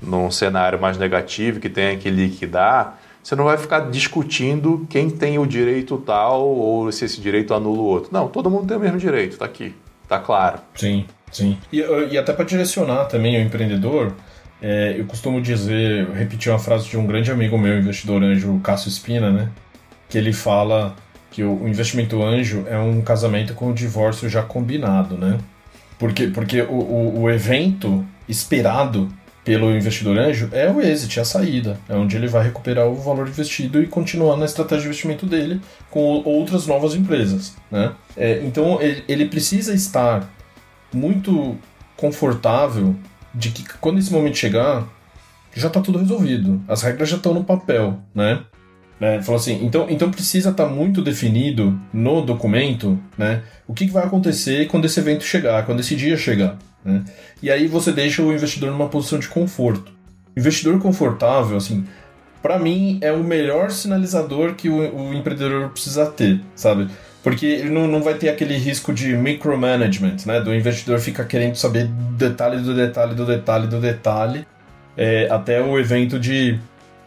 [0.00, 5.38] num cenário mais negativo que tenha que liquidar, você não vai ficar discutindo quem tem
[5.38, 8.10] o direito tal ou se esse direito anula o outro.
[8.12, 10.60] Não, todo mundo tem o mesmo direito, está aqui, está claro.
[10.74, 11.58] Sim, sim.
[11.72, 11.78] E,
[12.10, 14.14] e até para direcionar também o empreendedor,
[14.60, 18.88] é, eu costumo dizer, repetir uma frase de um grande amigo meu, investidor anjo, Cássio
[18.88, 19.50] Espina, né?
[20.08, 20.96] Que ele fala
[21.30, 25.38] que o investimento anjo é um casamento com o divórcio já combinado, né?
[25.98, 29.08] Porque, porque o, o, o evento esperado
[29.48, 31.80] pelo investidor anjo é o exit, é a saída.
[31.88, 35.58] É onde ele vai recuperar o valor investido e continuar na estratégia de investimento dele
[35.90, 37.56] com outras novas empresas.
[37.70, 37.92] Né?
[38.14, 40.28] É, então ele, ele precisa estar
[40.92, 41.56] muito
[41.96, 42.94] confortável
[43.34, 44.86] de que quando esse momento chegar,
[45.54, 46.60] já está tudo resolvido.
[46.68, 48.42] As regras já estão no papel, né?
[49.00, 49.22] Né?
[49.22, 53.92] Falou assim, então, então precisa estar tá muito definido no documento né, o que, que
[53.92, 56.58] vai acontecer quando esse evento chegar, quando esse dia chegar.
[56.84, 57.04] Né?
[57.42, 59.92] E aí você deixa o investidor numa posição de conforto.
[60.36, 61.84] Investidor confortável, assim,
[62.42, 66.88] para mim é o melhor sinalizador que o, o, empreendedor precisa ter, sabe?
[67.22, 70.40] Porque ele não, não vai ter aquele risco de micromanagement, né?
[70.40, 74.46] Do investidor ficar querendo saber detalhe do detalhe do detalhe do detalhe
[74.96, 76.58] é, até o evento de,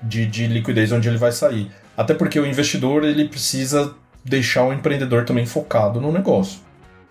[0.04, 1.72] de, de liquidez onde ele vai sair.
[1.96, 6.60] Até porque o investidor ele precisa deixar o empreendedor também focado no negócio.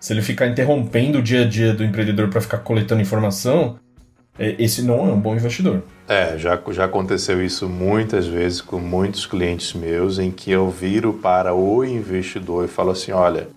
[0.01, 3.77] Se ele ficar interrompendo o dia a dia do empreendedor para ficar coletando informação,
[4.37, 5.83] é, esse não é um bom investidor.
[6.07, 11.13] É, já, já aconteceu isso muitas vezes com muitos clientes meus, em que eu viro
[11.13, 13.49] para o investidor e falo assim: olha,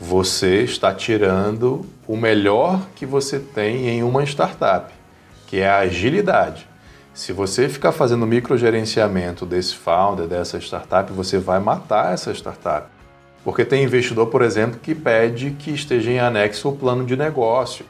[0.00, 4.94] você está tirando o melhor que você tem em uma startup,
[5.48, 6.68] que é a agilidade.
[7.12, 12.97] Se você ficar fazendo microgerenciamento desse founder, dessa startup, você vai matar essa startup.
[13.44, 17.84] Porque tem investidor, por exemplo, que pede que esteja em anexo o plano de negócio.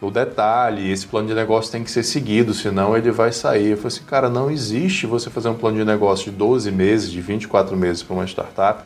[0.00, 3.70] No detalhe, esse plano de negócio tem que ser seguido, senão ele vai sair.
[3.70, 7.10] Eu falei assim, cara, não existe você fazer um plano de negócio de 12 meses,
[7.10, 8.82] de 24 meses para uma startup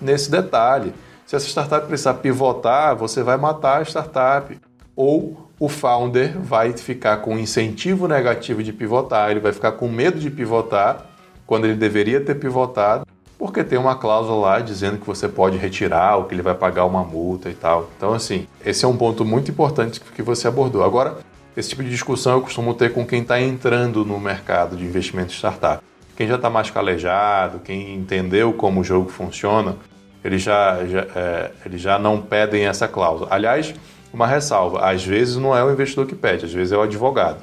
[0.00, 0.92] nesse detalhe.
[1.26, 4.58] Se essa startup precisar pivotar, você vai matar a startup.
[4.94, 10.18] Ou o founder vai ficar com incentivo negativo de pivotar, ele vai ficar com medo
[10.18, 11.06] de pivotar
[11.46, 13.07] quando ele deveria ter pivotado
[13.38, 16.84] porque tem uma cláusula lá dizendo que você pode retirar ou que ele vai pagar
[16.84, 17.88] uma multa e tal.
[17.96, 20.82] Então, assim, esse é um ponto muito importante que você abordou.
[20.82, 21.18] Agora,
[21.56, 25.32] esse tipo de discussão eu costumo ter com quem está entrando no mercado de investimento
[25.32, 25.82] startup.
[26.16, 29.76] Quem já está mais calejado, quem entendeu como o jogo funciona,
[30.24, 33.28] eles já, já, é, eles já não pedem essa cláusula.
[33.30, 33.72] Aliás,
[34.12, 37.38] uma ressalva: às vezes não é o investidor que pede, às vezes é o advogado.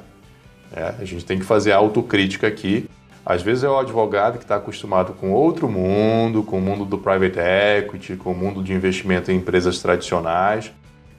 [0.74, 2.88] É, a gente tem que fazer autocrítica aqui.
[3.26, 6.96] Às vezes é o advogado que está acostumado com outro mundo, com o mundo do
[6.96, 10.70] private equity, com o mundo de investimento em empresas tradicionais,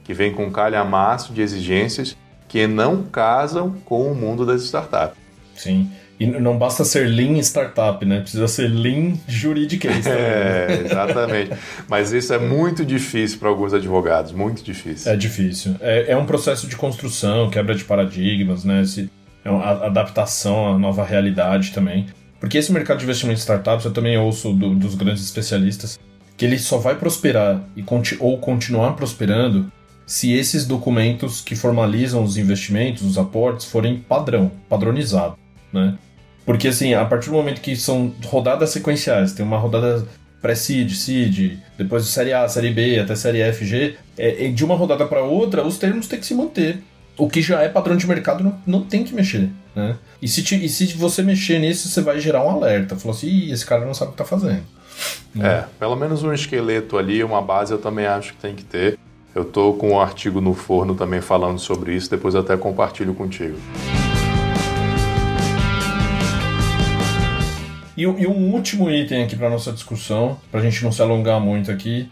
[0.04, 2.16] que vem com um calhamaço de exigências
[2.48, 5.18] que não casam com o mundo das startups.
[5.54, 5.90] Sim.
[6.18, 8.20] E não basta ser lean startup, né?
[8.20, 10.06] Precisa ser lean juridiquês.
[10.08, 11.52] É, exatamente.
[11.86, 15.12] Mas isso é muito difícil para alguns advogados, muito difícil.
[15.12, 15.76] É difícil.
[15.80, 18.84] É, é, um processo de construção, quebra de paradigmas, né?
[18.84, 19.10] Se
[19.44, 22.06] é uma adaptação à nova realidade também.
[22.40, 25.98] Porque esse mercado de investimento em startups, eu também ouço do, dos grandes especialistas,
[26.36, 29.70] que ele só vai prosperar e conti ou continuar prosperando
[30.06, 35.36] se esses documentos que formalizam os investimentos, os aportes, forem padrão, padronizado,
[35.72, 35.98] né?
[36.46, 40.06] Porque assim, a partir do momento que são rodadas sequenciais, tem uma rodada
[40.40, 44.74] pré-seed, seed, depois de série A, série B, até série F, G, é, de uma
[44.74, 46.82] rodada para outra, os termos têm que se manter
[47.18, 49.96] o que já é padrão de mercado não, não tem que mexer, né?
[50.22, 52.96] E se, te, e se você mexer nisso, você vai gerar um alerta.
[52.96, 54.62] Falou assim, Ih, esse cara não sabe o que está fazendo.
[55.40, 58.96] É, pelo menos um esqueleto ali, uma base eu também acho que tem que ter.
[59.34, 63.58] Eu tô com um artigo no forno também falando sobre isso, depois até compartilho contigo.
[67.96, 71.40] E, e um último item aqui para nossa discussão, para a gente não se alongar
[71.40, 72.08] muito aqui,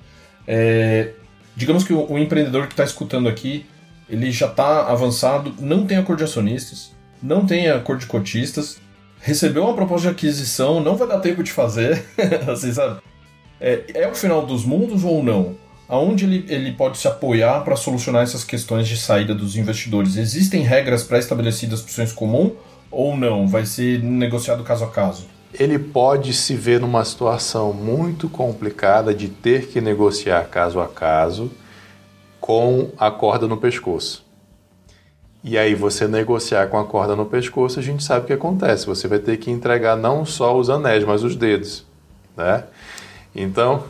[0.47, 1.13] é,
[1.55, 3.65] digamos que o, o empreendedor que está escutando aqui
[4.09, 6.93] ele já está avançado, não tem acordo de acionistas,
[7.23, 8.79] não tem acordo de cotistas,
[9.21, 12.05] recebeu uma proposta de aquisição, não vai dar tempo de fazer,
[12.51, 13.01] assim, sabe?
[13.61, 15.57] É, é o final dos mundos ou não?
[15.89, 20.17] Aonde ele, ele pode se apoiar para solucionar essas questões de saída dos investidores?
[20.17, 22.53] Existem regras pré-estabelecidas para o senso comum
[22.91, 23.47] ou não?
[23.47, 25.27] Vai ser negociado caso a caso?
[25.55, 31.51] Ele pode se ver numa situação muito complicada de ter que negociar caso a caso
[32.47, 34.25] com a corda no pescoço.
[35.43, 38.87] E aí você negociar com a corda no pescoço, a gente sabe o que acontece.
[38.87, 41.85] Você vai ter que entregar não só os anéis, mas os dedos,
[42.37, 42.63] né?
[43.35, 43.83] Então,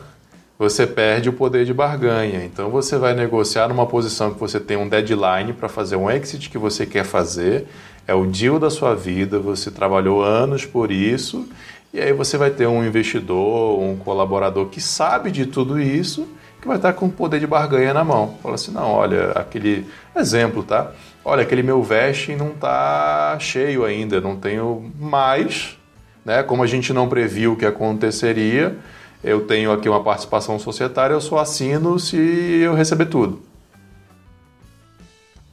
[0.57, 2.43] você perde o poder de barganha.
[2.43, 6.49] Então, você vai negociar numa posição que você tem um deadline para fazer um exit
[6.49, 7.67] que você quer fazer,
[8.07, 11.47] é o deal da sua vida, você trabalhou anos por isso,
[11.93, 16.27] e aí você vai ter um investidor, um colaborador que sabe de tudo isso
[16.67, 18.35] que vai estar com o poder de barganha na mão.
[18.43, 20.91] Fala assim, não, olha, aquele exemplo, tá?
[21.23, 25.77] Olha, aquele meu vesting não está cheio ainda, não tenho mais,
[26.25, 26.43] né?
[26.43, 28.77] Como a gente não previu o que aconteceria,
[29.23, 33.41] eu tenho aqui uma participação societária, eu só assino se eu receber tudo.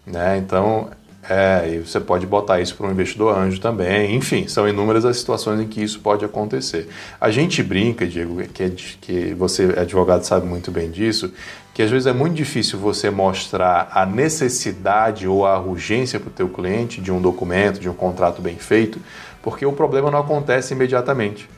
[0.05, 0.37] Né?
[0.37, 0.91] Então,
[1.29, 4.15] é, e você pode botar isso para um investidor anjo também.
[4.15, 6.89] Enfim, são inúmeras as situações em que isso pode acontecer.
[7.21, 11.33] A gente brinca, Diego, que, é, que você, advogado, sabe muito bem disso,
[11.73, 16.33] que às vezes é muito difícil você mostrar a necessidade ou a urgência para o
[16.33, 19.01] teu cliente de um documento, de um contrato bem feito,
[19.43, 21.49] porque o problema não acontece imediatamente.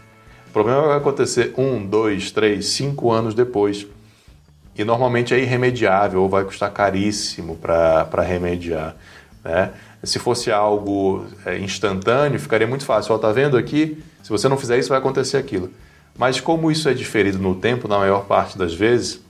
[0.49, 3.87] O problema vai acontecer um, dois, três, cinco anos depois.
[4.79, 8.95] E normalmente é irremediável ou vai custar caríssimo para remediar.
[9.47, 9.71] Né?
[10.03, 13.15] Se fosse algo é, instantâneo, ficaria muito fácil.
[13.15, 14.03] Ó, tá vendo aqui?
[14.23, 15.71] Se você não fizer isso, vai acontecer aquilo.
[16.19, 19.21] Mas como isso é diferido no tempo, na maior parte das vezes,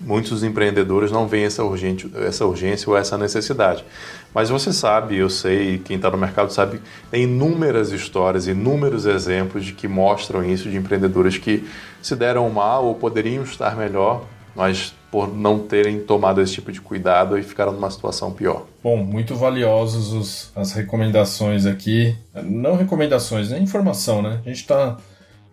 [0.00, 3.84] muitos empreendedores não veem essa, urgente, essa urgência ou essa necessidade.
[4.32, 9.64] Mas você sabe, eu sei, quem está no mercado sabe, tem inúmeras histórias, inúmeros exemplos
[9.64, 11.66] de que mostram isso de empreendedores que
[12.00, 16.80] se deram mal ou poderiam estar melhor mas por não terem tomado esse tipo de
[16.80, 18.66] cuidado e ficaram numa situação pior.
[18.82, 22.16] Bom, muito valiosos os, as recomendações aqui.
[22.44, 24.40] Não recomendações, é informação, né?
[24.44, 24.96] A gente está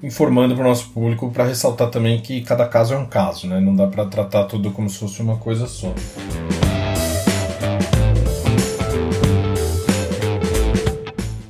[0.02, 3.60] informando para o nosso público para ressaltar também que cada caso é um caso, né?
[3.60, 5.94] Não dá para tratar tudo como se fosse uma coisa só.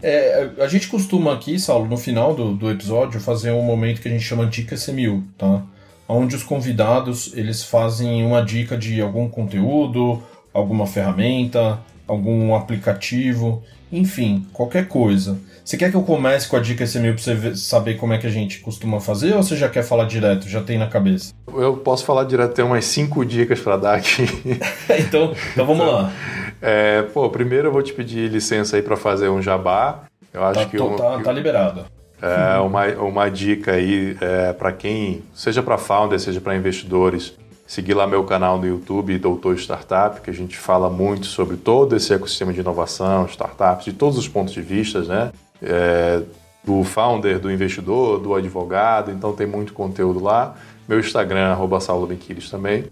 [0.02, 4.08] É, a gente costuma aqui, Saulo, no final do, do episódio, fazer um momento que
[4.08, 5.64] a gente chama Dica CMU, tá?
[6.08, 14.46] Onde os convidados eles fazem uma dica de algum conteúdo, alguma ferramenta, algum aplicativo, enfim,
[14.54, 15.38] qualquer coisa.
[15.64, 18.26] Você quer que eu comece com a dica SMU para você saber como é que
[18.26, 21.34] a gente costuma fazer ou você já quer falar direto, já tem na cabeça?
[21.54, 24.24] Eu posso falar direto, tem umas cinco dicas para dar aqui.
[24.98, 26.14] então, então vamos então, lá.
[26.62, 30.04] É, pô, primeiro eu vou te pedir licença aí para fazer um jabá.
[30.34, 31.86] Eu acho tá, que, tô, tá, tá liberado.
[32.22, 37.34] É uma, uma dica aí é, para quem, seja para founders, seja para investidores,
[37.68, 41.96] seguir lá meu canal no YouTube, Doutor Startup, que a gente fala muito sobre todo
[41.96, 45.32] esse ecossistema de inovação, startups, de todos os pontos de vista, né?
[45.62, 46.22] É,
[46.64, 50.56] do founder, do investidor, do advogado, então tem muito conteúdo lá.
[50.88, 51.80] Meu Instagram, arroba
[52.50, 52.86] também.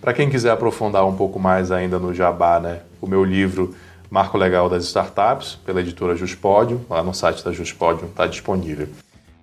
[0.00, 2.80] Para quem quiser aprofundar um pouco mais ainda no Jabá, né?
[3.00, 3.74] O meu livro
[4.10, 8.88] Marco Legal das Startups, pela editora Juspódio, lá no site da Juspódio está disponível.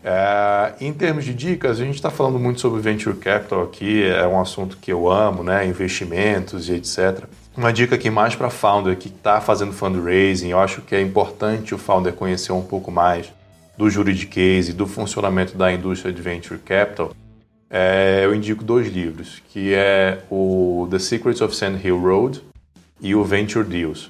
[0.04, 4.28] É, em termos de dicas, a gente está falando muito sobre Venture Capital aqui, é
[4.28, 5.66] um assunto que eu amo, né?
[5.66, 7.24] Investimentos e etc.
[7.56, 11.74] Uma dica aqui mais para founder que está fazendo fundraising, eu acho que é importante
[11.74, 13.32] o founder conhecer um pouco mais
[13.78, 17.12] do juridiquês e do funcionamento da indústria de Venture Capital
[17.70, 22.42] é, eu indico dois livros, que é o The Secrets of Sand Hill Road
[23.02, 24.10] e o Venture Deals.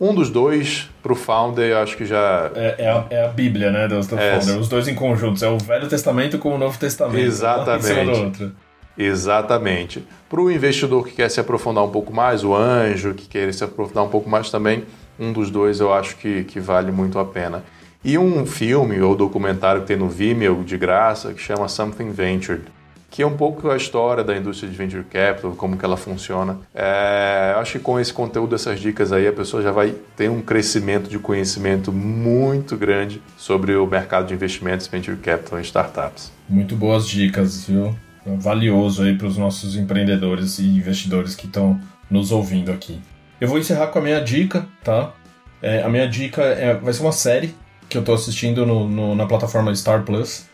[0.00, 2.50] Um dos dois, para o founder, eu acho que já...
[2.54, 4.58] É, é, a, é a Bíblia, né, do, do é, founder.
[4.58, 5.42] Os dois em conjuntos.
[5.42, 7.18] É o Velho Testamento com o Novo Testamento.
[7.18, 8.50] Exatamente.
[8.96, 10.02] Exatamente.
[10.28, 13.62] Para o investidor que quer se aprofundar um pouco mais, o anjo que quer se
[13.62, 14.84] aprofundar um pouco mais também,
[15.18, 17.62] um dos dois eu acho que, que vale muito a pena.
[18.02, 22.62] E um filme ou documentário que tem no Vimeo de graça que chama Something Ventured
[23.10, 26.58] que é um pouco a história da indústria de venture capital, como que ela funciona.
[26.72, 30.40] É, acho que com esse conteúdo, essas dicas aí, a pessoa já vai ter um
[30.40, 36.30] crescimento de conhecimento muito grande sobre o mercado de investimentos venture capital em startups.
[36.48, 37.96] Muito boas dicas, viu?
[38.24, 43.00] Valioso aí para os nossos empreendedores e investidores que estão nos ouvindo aqui.
[43.40, 45.12] Eu vou encerrar com a minha dica, tá?
[45.60, 47.54] É, a minha dica é, vai ser uma série
[47.88, 50.46] que eu estou assistindo no, no, na plataforma Star Plus.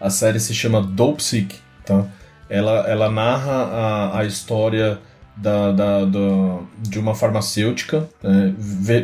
[0.00, 2.06] A série se chama Dope Sick Tá?
[2.48, 4.98] Ela, ela narra a, a história
[5.36, 8.52] da, da, da, de uma farmacêutica é,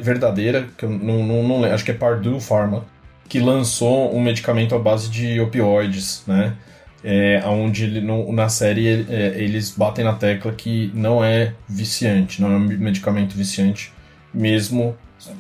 [0.00, 2.84] verdadeira, que eu não, não, não, acho que é Purdue Pharma,
[3.28, 6.54] que lançou um medicamento à base de opioides, né?
[7.02, 12.52] É, onde no, na série é, eles batem na tecla que não é viciante, não
[12.52, 13.90] é um medicamento viciante,
[14.34, 14.94] mesmo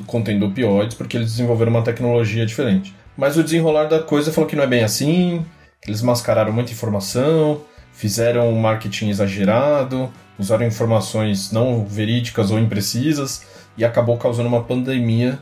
[0.06, 2.94] contendo opioides, porque eles desenvolveram uma tecnologia diferente.
[3.14, 5.44] Mas o desenrolar da coisa falou que não é bem assim,
[5.86, 7.62] eles mascararam muita informação,
[7.92, 15.38] fizeram um marketing exagerado, usaram informações não verídicas ou imprecisas e acabou causando uma pandemia.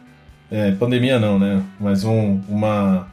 [0.50, 1.62] É, pandemia não, né?
[1.78, 3.08] Mas um, uma,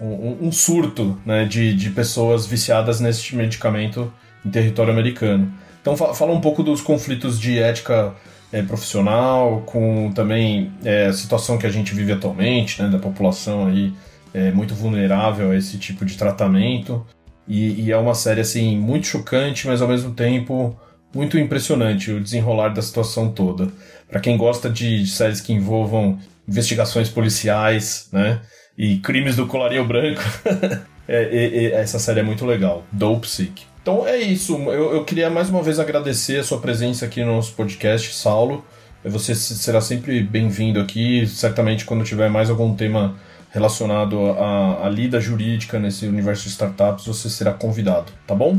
[0.00, 4.12] um, um surto né, de, de pessoas viciadas nesse medicamento
[4.44, 5.52] em território americano.
[5.80, 8.14] Então fala um pouco dos conflitos de ética
[8.52, 13.66] é, profissional, com também é, a situação que a gente vive atualmente, né, da população
[13.66, 13.92] aí
[14.32, 17.06] é muito vulnerável a esse tipo de tratamento.
[17.46, 20.78] E, e, é uma série assim muito chocante, mas ao mesmo tempo
[21.14, 23.68] muito impressionante o desenrolar da situação toda.
[24.08, 28.40] Para quem gosta de, de, séries que envolvam investigações policiais, né,
[28.76, 30.20] e crimes do colarinho branco,
[31.08, 32.84] é, é, é, essa série é muito legal.
[32.92, 33.64] Dope Sick.
[33.82, 34.54] Então é isso.
[34.70, 38.64] Eu, eu queria mais uma vez agradecer a sua presença aqui no nosso podcast, Saulo.
[39.02, 41.26] Você será sempre bem-vindo aqui.
[41.26, 43.16] Certamente quando tiver mais algum tema
[43.50, 48.58] relacionado à, à lida jurídica nesse universo de startups, você será convidado, tá bom?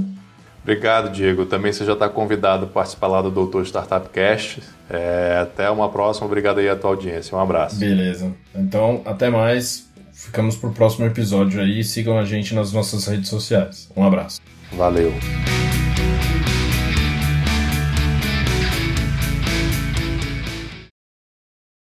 [0.62, 1.46] Obrigado, Diego.
[1.46, 4.62] Também você já está convidado a participar lá do Doutor Startup Cast.
[4.90, 6.28] É, até uma próxima.
[6.28, 7.36] Obrigado aí a tua audiência.
[7.36, 7.78] Um abraço.
[7.78, 8.32] Beleza.
[8.54, 9.90] Então, até mais.
[10.12, 11.84] Ficamos para o próximo episódio aí.
[11.84, 13.90] Sigam a gente nas nossas redes sociais.
[13.96, 14.42] Um abraço.
[14.74, 15.14] Valeu.